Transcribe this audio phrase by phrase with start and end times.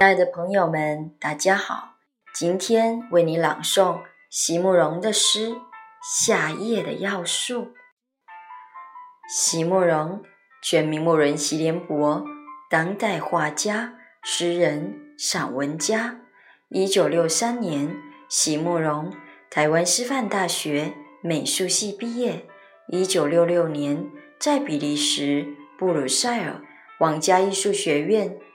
[0.00, 1.96] 亲爱的朋友们，大家好！
[2.32, 4.00] 今天为你朗诵
[4.30, 5.50] 席慕容的诗
[6.02, 7.64] 《夏夜的要素》。
[9.28, 10.22] 席慕容，
[10.62, 12.24] 全名慕人席联博，
[12.70, 16.20] 当代画家、诗人、散文家。
[16.70, 17.94] 一九六三年，
[18.26, 19.12] 席慕容
[19.50, 22.46] 台湾师范大学美术系毕业。
[22.88, 25.46] 一九六六年，在比利时
[25.78, 26.62] 布鲁塞尔
[26.98, 28.38] 皇家艺术学院。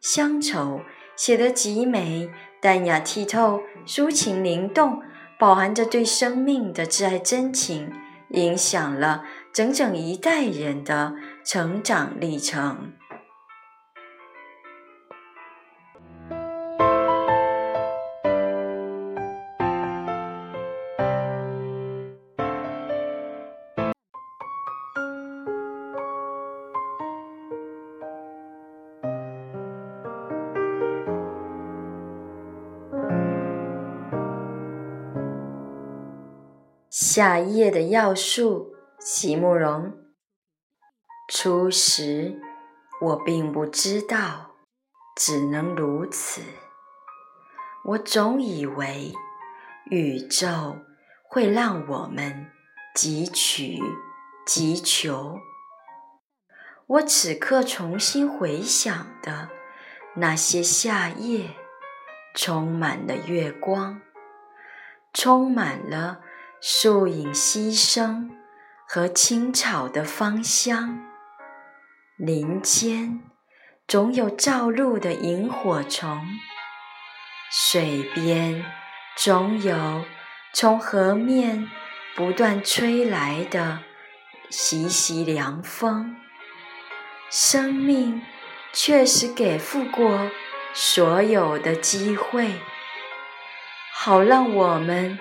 [0.00, 0.80] 乡愁
[1.16, 5.02] 写得极美，淡雅剔透，抒情灵动，
[5.38, 7.92] 饱含着对生命的挚爱真情，
[8.30, 12.87] 影响了整整一代人的成长历程。
[37.00, 39.96] 夏夜的药树，席慕容。
[41.28, 42.40] 初时
[43.00, 44.56] 我并不知道，
[45.14, 46.42] 只能如此。
[47.84, 49.12] 我总以为
[49.88, 50.78] 宇宙
[51.22, 52.50] 会让我们
[52.96, 53.78] 汲取、
[54.44, 55.38] 汲求。
[56.88, 59.50] 我此刻重新回想的
[60.16, 61.50] 那些夏夜，
[62.34, 64.00] 充满了月光，
[65.12, 66.22] 充满了。
[66.60, 68.36] 树影溪声
[68.88, 71.06] 和青草的芳香，
[72.16, 73.20] 林间
[73.86, 76.26] 总有照路的萤火虫，
[77.48, 78.64] 水边
[79.16, 80.04] 总有
[80.52, 81.70] 从河面
[82.16, 83.78] 不断吹来的
[84.50, 86.16] 习习凉风。
[87.30, 88.20] 生命
[88.72, 90.28] 确实给付过
[90.74, 92.54] 所有的机会，
[93.92, 95.20] 好让我们。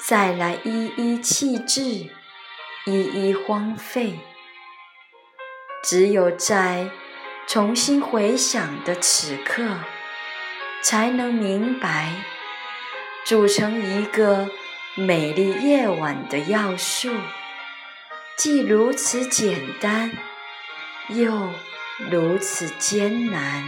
[0.00, 1.82] 再来一一弃置，
[2.86, 4.18] 一一荒废。
[5.82, 6.88] 只有在
[7.46, 9.62] 重新回想的此刻，
[10.82, 12.12] 才能明白，
[13.24, 14.48] 组成一个
[14.94, 17.12] 美丽夜晚的要素，
[18.36, 20.12] 既如此简单，
[21.08, 21.50] 又
[22.10, 23.64] 如此艰难。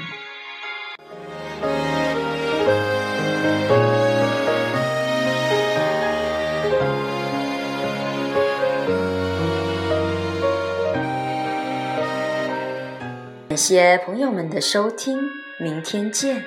[13.50, 15.28] 感谢朋友们的收听，
[15.58, 16.44] 明天见。